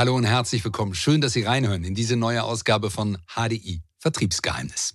[0.00, 0.94] Hallo und herzlich willkommen.
[0.94, 4.94] Schön, dass Sie reinhören in diese neue Ausgabe von HDI Vertriebsgeheimnis.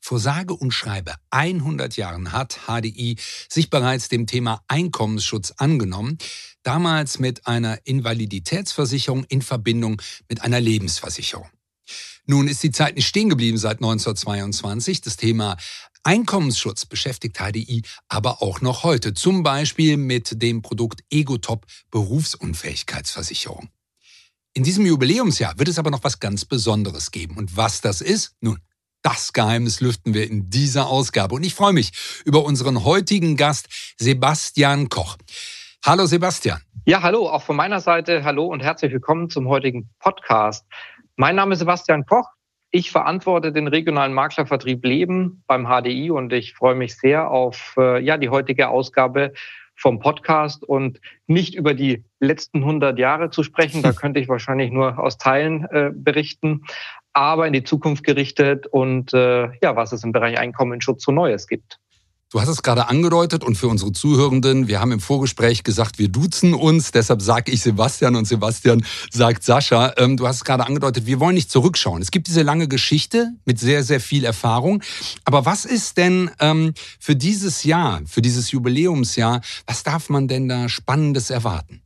[0.00, 3.16] Vor sage und schreibe 100 Jahren hat HDI
[3.50, 6.16] sich bereits dem Thema Einkommensschutz angenommen,
[6.62, 11.50] damals mit einer Invaliditätsversicherung in Verbindung mit einer Lebensversicherung.
[12.24, 15.02] Nun ist die Zeit nicht stehen geblieben seit 1922.
[15.02, 15.58] Das Thema
[16.02, 23.68] Einkommensschutz beschäftigt HDI aber auch noch heute, zum Beispiel mit dem Produkt Egotop Berufsunfähigkeitsversicherung.
[24.54, 27.36] In diesem Jubiläumsjahr wird es aber noch was ganz Besonderes geben.
[27.36, 28.34] Und was das ist?
[28.40, 28.58] Nun,
[29.02, 31.34] das Geheimnis lüften wir in dieser Ausgabe.
[31.34, 31.92] Und ich freue mich
[32.24, 35.16] über unseren heutigen Gast, Sebastian Koch.
[35.84, 36.60] Hallo Sebastian.
[36.86, 38.24] Ja, hallo, auch von meiner Seite.
[38.24, 40.66] Hallo und herzlich willkommen zum heutigen Podcast.
[41.16, 42.28] Mein Name ist Sebastian Koch.
[42.70, 48.02] Ich verantworte den regionalen Maklervertrieb Leben beim HDI und ich freue mich sehr auf äh,
[48.02, 49.32] ja, die heutige Ausgabe
[49.76, 53.82] vom Podcast und nicht über die letzten 100 Jahre zu sprechen.
[53.82, 56.64] Da könnte ich wahrscheinlich nur aus Teilen äh, berichten,
[57.12, 61.46] aber in die Zukunft gerichtet und äh, ja, was es im Bereich Einkommensschutz so Neues
[61.46, 61.78] gibt.
[62.30, 66.08] Du hast es gerade angedeutet und für unsere Zuhörenden, wir haben im Vorgespräch gesagt, wir
[66.08, 69.94] duzen uns, deshalb sage ich Sebastian und Sebastian sagt Sascha.
[69.96, 72.02] Ähm, du hast es gerade angedeutet, wir wollen nicht zurückschauen.
[72.02, 74.82] Es gibt diese lange Geschichte mit sehr, sehr viel Erfahrung.
[75.24, 80.48] Aber was ist denn ähm, für dieses Jahr, für dieses Jubiläumsjahr, was darf man denn
[80.48, 81.80] da Spannendes erwarten?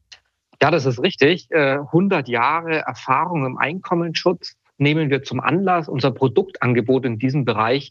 [0.62, 1.48] Ja, das ist richtig.
[1.52, 7.90] 100 äh, Jahre Erfahrung im Einkommensschutz nehmen wir zum Anlass, unser Produktangebot in diesem Bereich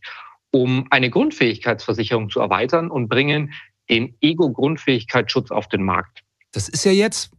[0.54, 3.54] um eine Grundfähigkeitsversicherung zu erweitern und bringen
[3.90, 6.22] den Ego-Grundfähigkeitsschutz auf den Markt.
[6.54, 7.32] Das ist ja jetzt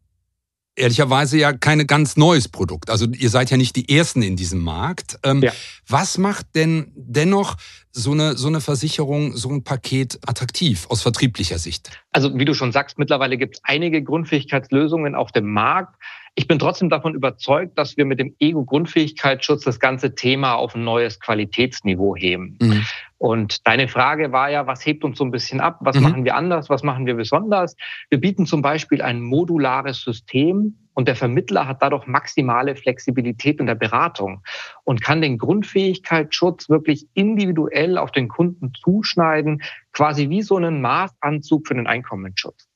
[0.76, 2.90] ehrlicherweise ja kein ganz neues Produkt.
[2.90, 5.18] Also ihr seid ja nicht die Ersten in diesem Markt.
[5.22, 5.52] Ähm, ja.
[5.86, 7.56] Was macht denn dennoch
[7.90, 11.90] so eine, so eine Versicherung, so ein Paket attraktiv aus vertrieblicher Sicht?
[12.12, 15.96] Also wie du schon sagst, mittlerweile gibt es einige Grundfähigkeitslösungen auf dem Markt.
[16.34, 20.82] Ich bin trotzdem davon überzeugt, dass wir mit dem Ego-Grundfähigkeitsschutz das ganze Thema auf ein
[20.82, 22.56] neues Qualitätsniveau heben.
[22.62, 22.86] Mhm.
[23.22, 25.78] Und deine Frage war ja, was hebt uns so ein bisschen ab?
[25.78, 26.02] Was mhm.
[26.02, 26.68] machen wir anders?
[26.68, 27.76] Was machen wir besonders?
[28.10, 33.66] Wir bieten zum Beispiel ein modulares System und der Vermittler hat dadurch maximale Flexibilität in
[33.66, 34.42] der Beratung
[34.82, 39.62] und kann den Grundfähigkeitsschutz wirklich individuell auf den Kunden zuschneiden,
[39.92, 42.66] quasi wie so einen Maßanzug für den Einkommensschutz.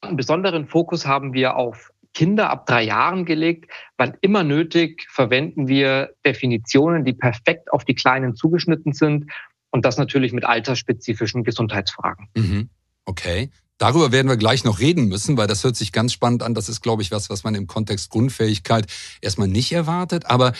[0.00, 3.70] Einen besonderen Fokus haben wir auf Kinder ab drei Jahren gelegt.
[3.98, 9.30] Wann immer nötig verwenden wir Definitionen, die perfekt auf die Kleinen zugeschnitten sind
[9.70, 12.28] und das natürlich mit altersspezifischen Gesundheitsfragen.
[12.36, 12.70] Mhm.
[13.04, 13.50] Okay.
[13.78, 16.54] Darüber werden wir gleich noch reden müssen, weil das hört sich ganz spannend an.
[16.54, 18.86] Das ist, glaube ich, was, was man im Kontext Grundfähigkeit
[19.20, 20.26] erstmal nicht erwartet.
[20.26, 20.54] Aber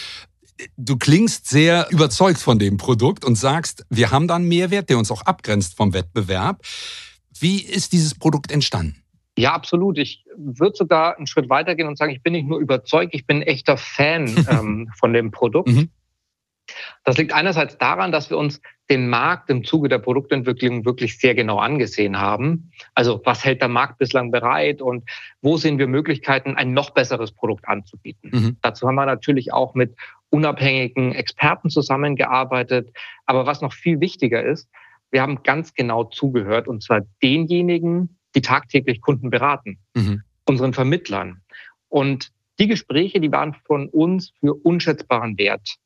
[0.77, 4.99] du klingst sehr überzeugt von dem Produkt und sagst, wir haben da einen Mehrwert, der
[4.99, 6.63] uns auch abgrenzt vom Wettbewerb.
[7.39, 9.03] Wie ist dieses Produkt entstanden?
[9.39, 9.99] Ja, absolut.
[9.99, 13.39] Ich würde sogar einen Schritt weitergehen und sagen, ich bin nicht nur überzeugt, ich bin
[13.39, 15.69] ein echter Fan ähm, von dem Produkt.
[15.69, 15.91] Mhm.
[17.05, 21.35] Das liegt einerseits daran, dass wir uns den Markt im Zuge der Produktentwicklung wirklich sehr
[21.35, 22.71] genau angesehen haben.
[22.95, 25.09] Also was hält der Markt bislang bereit und
[25.43, 28.31] wo sehen wir Möglichkeiten, ein noch besseres Produkt anzubieten.
[28.33, 28.57] Mhm.
[28.63, 29.97] Dazu haben wir natürlich auch mit
[30.31, 32.91] unabhängigen Experten zusammengearbeitet.
[33.27, 34.69] Aber was noch viel wichtiger ist,
[35.11, 40.23] wir haben ganz genau zugehört und zwar denjenigen, die tagtäglich Kunden beraten, mhm.
[40.45, 41.43] unseren Vermittlern.
[41.89, 45.77] Und die Gespräche, die waren von uns für unschätzbaren Wert.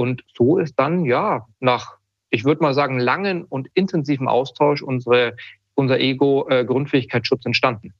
[0.00, 1.98] Und so ist dann, ja, nach,
[2.30, 5.36] ich würde mal sagen, langen und intensiven Austausch unsere,
[5.74, 7.92] unser Ego-Grundfähigkeitsschutz äh, entstanden.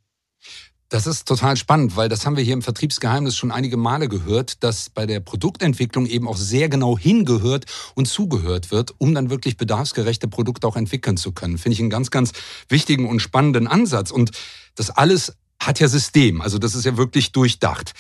[0.88, 4.65] Das ist total spannend, weil das haben wir hier im Vertriebsgeheimnis schon einige Male gehört,
[4.65, 9.59] dass bei der Produktentwicklung eben auch sehr genau hingehört und zugehört wird, um dann wirklich
[9.59, 11.59] bedarfsgerechte Produkte auch entwickeln zu können.
[11.59, 12.32] Finde ich einen ganz, ganz
[12.71, 14.11] wichtigen und spannenden Ansatz.
[14.11, 14.31] Und
[14.75, 17.93] das alles hat ja System, also das ist ja wirklich durchdacht.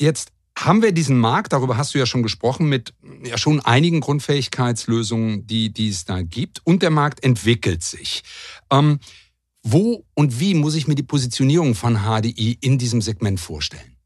[0.00, 2.94] Jetzt haben wir diesen Markt, darüber hast du ja schon gesprochen, mit
[3.24, 6.60] ja schon einigen Grundfähigkeitslösungen, die, die es da gibt.
[6.64, 8.22] Und der Markt entwickelt sich.
[8.70, 9.00] Ähm,
[9.62, 13.96] wo und wie muss ich mir die Positionierung von HDI in diesem Segment vorstellen?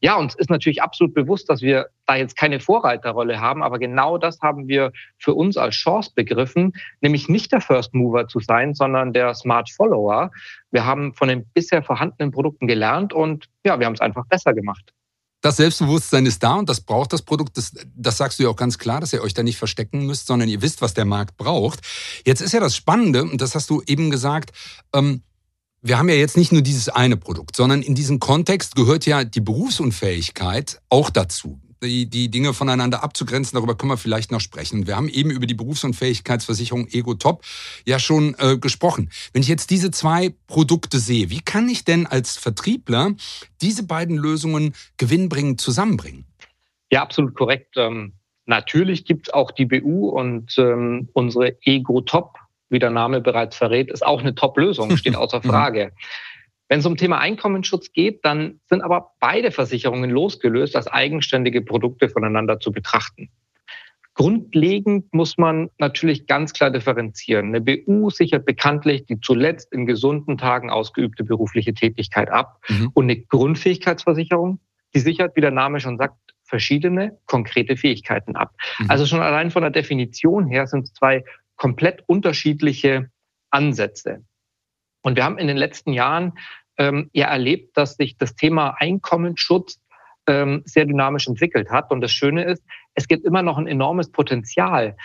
[0.00, 4.18] Ja, uns ist natürlich absolut bewusst, dass wir da jetzt keine Vorreiterrolle haben, aber genau
[4.18, 8.74] das haben wir für uns als Chance begriffen, nämlich nicht der First Mover zu sein,
[8.74, 10.30] sondern der Smart Follower.
[10.70, 14.54] Wir haben von den bisher vorhandenen Produkten gelernt und ja, wir haben es einfach besser
[14.54, 14.92] gemacht.
[15.44, 17.58] Das Selbstbewusstsein ist da und das braucht das Produkt.
[17.58, 20.26] Das, das sagst du ja auch ganz klar, dass ihr euch da nicht verstecken müsst,
[20.26, 21.80] sondern ihr wisst, was der Markt braucht.
[22.24, 24.52] Jetzt ist ja das Spannende, und das hast du eben gesagt,
[24.94, 25.22] ähm,
[25.82, 29.22] wir haben ja jetzt nicht nur dieses eine Produkt, sondern in diesem Kontext gehört ja
[29.22, 31.60] die Berufsunfähigkeit auch dazu.
[31.86, 34.86] Die, die Dinge voneinander abzugrenzen, darüber können wir vielleicht noch sprechen.
[34.86, 37.42] Wir haben eben über die Berufsunfähigkeitsversicherung Ego Top
[37.84, 39.10] ja schon äh, gesprochen.
[39.32, 43.14] Wenn ich jetzt diese zwei Produkte sehe, wie kann ich denn als Vertriebler
[43.60, 46.24] diese beiden Lösungen gewinnbringend zusammenbringen?
[46.90, 47.76] Ja, absolut korrekt.
[47.76, 48.12] Ähm,
[48.46, 52.38] natürlich gibt es auch die BU und ähm, unsere Ego Top,
[52.68, 55.42] wie der Name bereits verrät, ist auch eine Top-Lösung, steht außer.
[55.42, 55.92] Frage.
[56.68, 62.08] Wenn es um Thema Einkommensschutz geht, dann sind aber beide Versicherungen losgelöst als eigenständige Produkte
[62.08, 63.30] voneinander zu betrachten.
[64.14, 67.48] Grundlegend muss man natürlich ganz klar differenzieren.
[67.48, 72.62] Eine BU sichert bekanntlich die zuletzt in gesunden Tagen ausgeübte berufliche Tätigkeit ab.
[72.68, 72.90] Mhm.
[72.94, 74.60] Und eine Grundfähigkeitsversicherung,
[74.94, 76.14] die sichert, wie der Name schon sagt,
[76.44, 78.54] verschiedene konkrete Fähigkeiten ab.
[78.78, 78.90] Mhm.
[78.90, 81.24] Also schon allein von der Definition her sind es zwei
[81.56, 83.10] komplett unterschiedliche
[83.50, 84.24] Ansätze.
[85.04, 86.32] Und wir haben in den letzten Jahren
[86.78, 89.78] ähm, ja erlebt, dass sich das Thema Einkommensschutz
[90.26, 91.90] ähm, sehr dynamisch entwickelt hat.
[91.90, 92.64] Und das Schöne ist,
[92.94, 94.96] es gibt immer noch ein enormes Potenzial,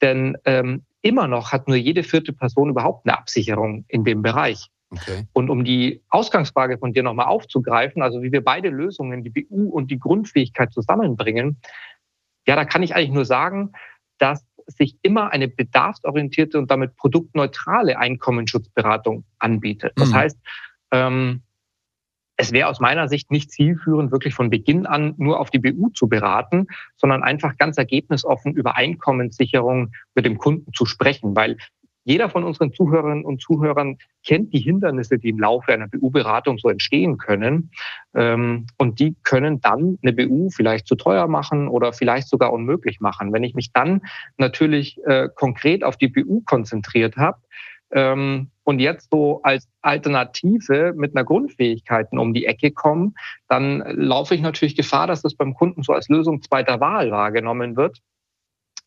[0.00, 4.68] denn ähm, immer noch hat nur jede vierte Person überhaupt eine Absicherung in dem Bereich.
[4.90, 5.26] Okay.
[5.32, 9.68] Und um die Ausgangsfrage von dir nochmal aufzugreifen, also wie wir beide Lösungen, die BU
[9.68, 11.60] und die Grundfähigkeit zusammenbringen,
[12.46, 13.72] ja, da kann ich eigentlich nur sagen,
[14.18, 19.92] dass sich immer eine bedarfsorientierte und damit produktneutrale Einkommensschutzberatung anbietet.
[19.96, 20.14] Das mhm.
[20.14, 20.38] heißt,
[20.92, 21.42] ähm,
[22.40, 25.88] es wäre aus meiner Sicht nicht zielführend, wirklich von Beginn an nur auf die BU
[25.88, 31.56] zu beraten, sondern einfach ganz ergebnisoffen über Einkommenssicherung mit dem Kunden zu sprechen, weil
[32.08, 36.70] jeder von unseren Zuhörerinnen und Zuhörern kennt die Hindernisse, die im Laufe einer BU-Beratung so
[36.70, 37.70] entstehen können.
[38.14, 43.00] Ähm, und die können dann eine BU vielleicht zu teuer machen oder vielleicht sogar unmöglich
[43.00, 43.34] machen.
[43.34, 44.00] Wenn ich mich dann
[44.38, 47.38] natürlich äh, konkret auf die BU konzentriert habe,
[47.90, 53.14] ähm, und jetzt so als Alternative mit einer Grundfähigkeiten um die Ecke kommen,
[53.48, 57.76] dann laufe ich natürlich Gefahr, dass das beim Kunden so als Lösung zweiter Wahl wahrgenommen
[57.76, 57.98] wird.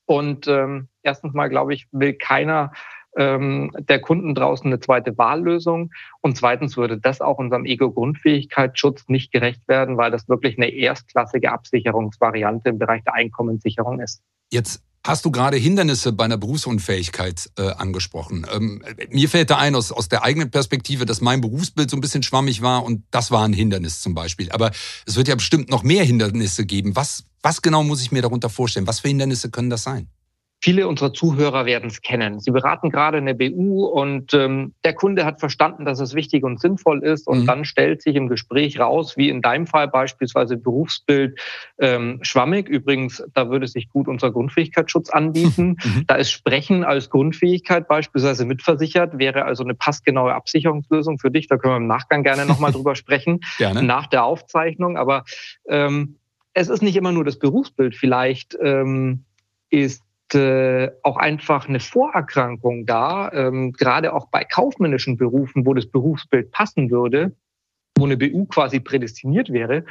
[0.05, 2.73] Und ähm, erstens mal, glaube ich, will keiner
[3.17, 5.91] ähm, der Kunden draußen eine zweite Wahllösung.
[6.21, 11.51] Und zweitens würde das auch unserem Ego-Grundfähigkeitsschutz nicht gerecht werden, weil das wirklich eine erstklassige
[11.51, 14.21] Absicherungsvariante im Bereich der Einkommenssicherung ist.
[14.51, 18.45] Jetzt Hast du gerade Hindernisse bei einer Berufsunfähigkeit äh, angesprochen?
[18.53, 22.01] Ähm, mir fällt da ein aus, aus der eigenen Perspektive, dass mein Berufsbild so ein
[22.01, 24.51] bisschen schwammig war und das war ein Hindernis zum Beispiel.
[24.51, 24.69] Aber
[25.07, 26.95] es wird ja bestimmt noch mehr Hindernisse geben.
[26.95, 28.85] Was, was genau muss ich mir darunter vorstellen?
[28.85, 30.07] Was für Hindernisse können das sein?
[30.63, 32.39] Viele unserer Zuhörer werden es kennen.
[32.39, 36.59] Sie beraten gerade eine BU und ähm, der Kunde hat verstanden, dass es wichtig und
[36.59, 37.27] sinnvoll ist.
[37.27, 37.45] Und mhm.
[37.47, 41.39] dann stellt sich im Gespräch raus, wie in deinem Fall beispielsweise Berufsbild
[41.79, 42.69] ähm, schwammig.
[42.69, 45.77] Übrigens, da würde sich gut unser Grundfähigkeitsschutz anbieten.
[45.81, 46.05] Mhm.
[46.05, 51.47] Da ist Sprechen als Grundfähigkeit beispielsweise mitversichert, wäre also eine passgenaue Absicherungslösung für dich.
[51.47, 53.81] Da können wir im Nachgang gerne nochmal drüber sprechen, gerne.
[53.81, 54.97] nach der Aufzeichnung.
[54.97, 55.23] Aber
[55.67, 56.17] ähm,
[56.53, 57.95] es ist nicht immer nur das Berufsbild.
[57.95, 59.25] Vielleicht ähm,
[59.69, 60.03] ist
[60.35, 66.51] äh, auch einfach eine Vorerkrankung da, ähm, gerade auch bei kaufmännischen Berufen, wo das Berufsbild
[66.51, 67.35] passen würde,
[67.97, 69.85] wo eine BU quasi prädestiniert wäre,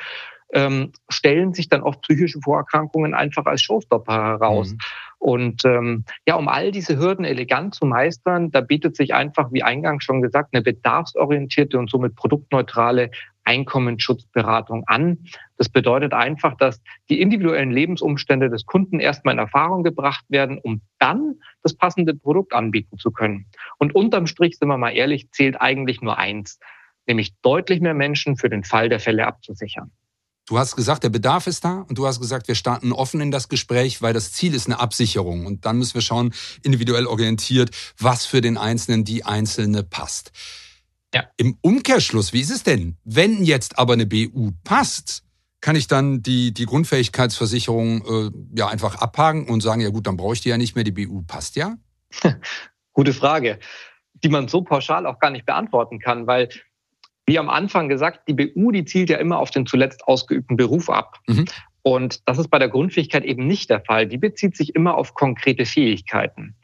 [0.52, 4.72] ähm, stellen sich dann oft psychische Vorerkrankungen einfach als Showstopper heraus.
[4.72, 4.78] Mhm.
[5.18, 9.62] Und ähm, ja, um all diese Hürden elegant zu meistern, da bietet sich einfach, wie
[9.62, 13.10] eingangs schon gesagt, eine bedarfsorientierte und somit produktneutrale
[13.50, 15.24] Einkommensschutzberatung an.
[15.56, 20.82] Das bedeutet einfach, dass die individuellen Lebensumstände des Kunden erstmal in Erfahrung gebracht werden, um
[21.00, 23.46] dann das passende Produkt anbieten zu können.
[23.78, 26.60] Und unterm Strich, sind wir mal ehrlich, zählt eigentlich nur eins,
[27.06, 29.90] nämlich deutlich mehr Menschen für den Fall der Fälle abzusichern.
[30.46, 33.30] Du hast gesagt, der Bedarf ist da und du hast gesagt, wir starten offen in
[33.32, 37.70] das Gespräch, weil das Ziel ist eine Absicherung und dann müssen wir schauen, individuell orientiert,
[37.98, 40.32] was für den Einzelnen die Einzelne passt.
[41.14, 41.24] Ja.
[41.36, 42.96] Im Umkehrschluss, wie ist es denn?
[43.04, 45.24] Wenn jetzt aber eine BU passt,
[45.60, 50.16] kann ich dann die, die Grundfähigkeitsversicherung äh, ja einfach abhaken und sagen, ja gut, dann
[50.16, 51.76] brauche ich die ja nicht mehr, die BU passt ja?
[52.92, 53.58] Gute Frage,
[54.14, 56.48] die man so pauschal auch gar nicht beantworten kann, weil
[57.26, 60.90] wie am Anfang gesagt, die BU, die zielt ja immer auf den zuletzt ausgeübten Beruf
[60.90, 61.18] ab.
[61.28, 61.44] Mhm.
[61.82, 64.06] Und das ist bei der Grundfähigkeit eben nicht der Fall.
[64.06, 66.56] Die bezieht sich immer auf konkrete Fähigkeiten.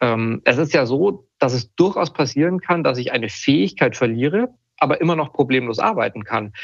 [0.00, 4.54] Ähm, es ist ja so, dass es durchaus passieren kann, dass ich eine Fähigkeit verliere,
[4.78, 6.54] aber immer noch problemlos arbeiten kann.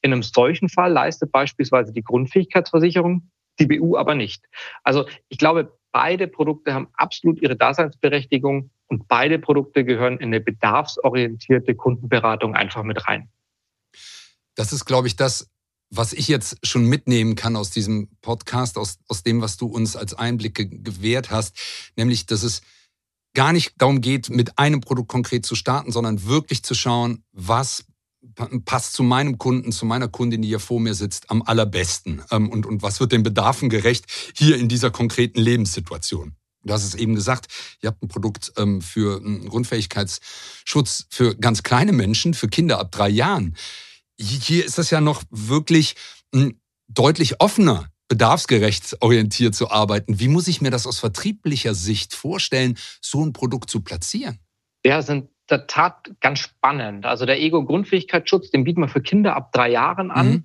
[0.00, 4.44] In einem solchen Fall leistet beispielsweise die Grundfähigkeitsversicherung, die BU aber nicht.
[4.84, 10.40] Also ich glaube, beide Produkte haben absolut ihre Daseinsberechtigung und beide Produkte gehören in eine
[10.40, 13.28] bedarfsorientierte Kundenberatung einfach mit rein.
[14.54, 15.50] Das ist, glaube ich, das,
[15.90, 19.96] was ich jetzt schon mitnehmen kann aus diesem Podcast, aus, aus dem, was du uns
[19.96, 21.58] als Einblicke gewährt hast,
[21.96, 22.62] nämlich, dass es
[23.38, 27.84] gar nicht darum geht, mit einem Produkt konkret zu starten, sondern wirklich zu schauen, was
[28.64, 32.20] passt zu meinem Kunden, zu meiner Kundin, die hier vor mir sitzt, am allerbesten?
[32.32, 36.34] Ähm, und, und was wird den Bedarfen gerecht hier in dieser konkreten Lebenssituation?
[36.64, 37.46] Du hast es eben gesagt,
[37.80, 42.90] ihr habt ein Produkt ähm, für einen Grundfähigkeitsschutz für ganz kleine Menschen, für Kinder ab
[42.90, 43.54] drei Jahren.
[44.18, 45.94] Hier ist das ja noch wirklich
[46.34, 50.18] hm, deutlich offener, bedarfsgerecht orientiert zu arbeiten.
[50.18, 54.38] Wie muss ich mir das aus vertrieblicher Sicht vorstellen, so ein Produkt zu platzieren?
[54.84, 57.06] Ja, sind der Tat ganz spannend.
[57.06, 60.28] Also der Ego-Grundfähigkeitsschutz, den bieten wir für Kinder ab drei Jahren an.
[60.28, 60.44] Mhm.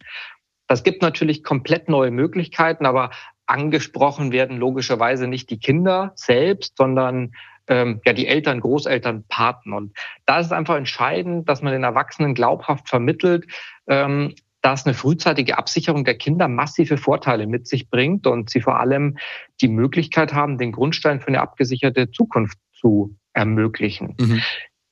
[0.67, 3.11] Das gibt natürlich komplett neue Möglichkeiten, aber
[3.45, 7.33] angesprochen werden logischerweise nicht die Kinder selbst, sondern
[7.67, 9.73] ähm, ja die Eltern, Großeltern, Paten.
[9.73, 13.45] Und da ist es einfach entscheidend, dass man den Erwachsenen glaubhaft vermittelt,
[13.87, 18.79] ähm, dass eine frühzeitige Absicherung der Kinder massive Vorteile mit sich bringt und sie vor
[18.79, 19.17] allem
[19.61, 24.15] die Möglichkeit haben, den Grundstein für eine abgesicherte Zukunft zu ermöglichen.
[24.19, 24.41] Mhm.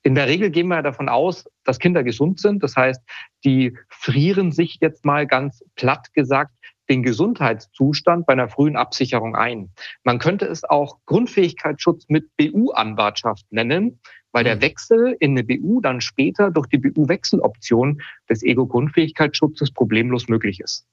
[0.03, 2.63] In der Regel gehen wir davon aus, dass Kinder gesund sind.
[2.63, 3.01] Das heißt,
[3.45, 6.51] die frieren sich jetzt mal ganz platt gesagt
[6.89, 9.71] den Gesundheitszustand bei einer frühen Absicherung ein.
[10.03, 14.01] Man könnte es auch Grundfähigkeitsschutz mit BU-Anwartschaft nennen,
[14.31, 14.61] weil der mhm.
[14.61, 20.85] Wechsel in eine BU dann später durch die BU-Wechseloption des Ego-Grundfähigkeitsschutzes problemlos möglich ist.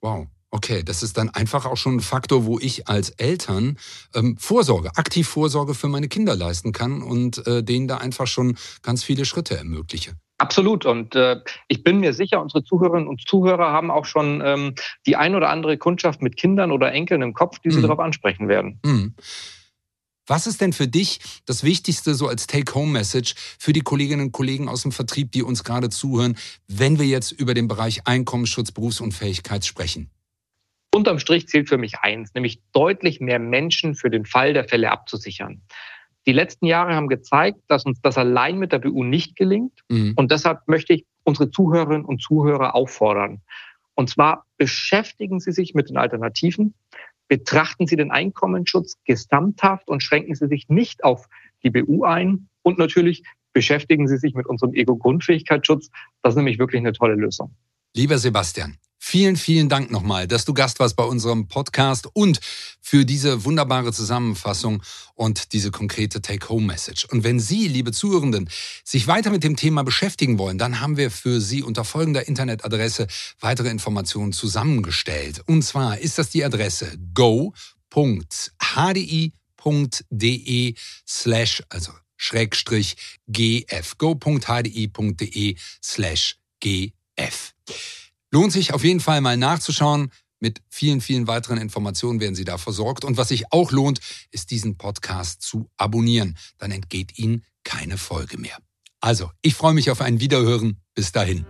[0.00, 0.26] Wow.
[0.50, 3.78] Okay, das ist dann einfach auch schon ein Faktor, wo ich als Eltern
[4.14, 8.56] ähm, Vorsorge, aktiv Vorsorge für meine Kinder leisten kann und äh, denen da einfach schon
[8.82, 10.12] ganz viele Schritte ermögliche.
[10.38, 10.86] Absolut.
[10.86, 14.74] Und äh, ich bin mir sicher, unsere Zuhörerinnen und Zuhörer haben auch schon ähm,
[15.06, 17.82] die ein oder andere Kundschaft mit Kindern oder Enkeln im Kopf, die sie mhm.
[17.82, 18.80] darauf ansprechen werden.
[18.84, 19.14] Mhm.
[20.26, 24.68] Was ist denn für dich das Wichtigste so als Take-Home-Message für die Kolleginnen und Kollegen
[24.68, 29.64] aus dem Vertrieb, die uns gerade zuhören, wenn wir jetzt über den Bereich Einkommensschutz, Berufsunfähigkeit
[29.64, 30.10] sprechen?
[30.94, 34.90] Unterm Strich zählt für mich eins, nämlich deutlich mehr Menschen für den Fall der Fälle
[34.90, 35.62] abzusichern.
[36.26, 39.80] Die letzten Jahre haben gezeigt, dass uns das allein mit der BU nicht gelingt.
[39.88, 40.14] Mhm.
[40.16, 43.42] Und deshalb möchte ich unsere Zuhörerinnen und Zuhörer auffordern.
[43.94, 46.74] Und zwar beschäftigen Sie sich mit den Alternativen,
[47.28, 51.26] betrachten Sie den Einkommensschutz gesamthaft und schränken Sie sich nicht auf
[51.62, 52.48] die BU ein.
[52.62, 55.90] Und natürlich beschäftigen Sie sich mit unserem Ego-Grundfähigkeitsschutz.
[56.22, 57.54] Das ist nämlich wirklich eine tolle Lösung.
[57.94, 58.76] Lieber Sebastian,
[59.08, 62.40] Vielen, vielen Dank nochmal, dass du Gast warst bei unserem Podcast und
[62.80, 64.82] für diese wunderbare Zusammenfassung
[65.14, 67.04] und diese konkrete Take-Home-Message.
[67.04, 68.50] Und wenn Sie, liebe Zuhörenden,
[68.82, 73.06] sich weiter mit dem Thema beschäftigen wollen, dann haben wir für Sie unter folgender Internetadresse
[73.38, 75.40] weitere Informationen zusammengestellt.
[75.46, 77.54] Und zwar ist das die Adresse go.hdi.de
[81.06, 82.96] slash, also Schrägstrich
[83.28, 87.54] gf, go.hdi.de slash gf.
[88.32, 90.10] Lohnt sich auf jeden Fall mal nachzuschauen.
[90.38, 93.04] Mit vielen, vielen weiteren Informationen werden Sie da versorgt.
[93.04, 96.36] Und was sich auch lohnt, ist diesen Podcast zu abonnieren.
[96.58, 98.58] Dann entgeht Ihnen keine Folge mehr.
[99.00, 100.82] Also, ich freue mich auf ein Wiederhören.
[100.94, 101.46] Bis dahin.